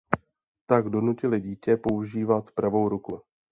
[0.67, 3.21] Tak donutili dítě používat pravou ruku.